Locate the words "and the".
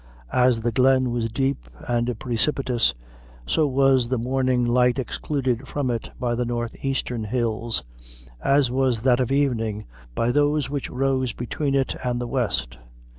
12.03-12.25